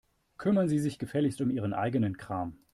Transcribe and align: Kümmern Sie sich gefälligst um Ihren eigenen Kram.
Kümmern 0.39 0.67
Sie 0.67 0.79
sich 0.79 0.97
gefälligst 0.97 1.41
um 1.41 1.51
Ihren 1.51 1.73
eigenen 1.75 2.17
Kram. 2.17 2.57